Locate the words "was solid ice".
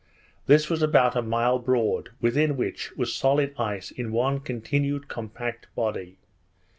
2.97-3.91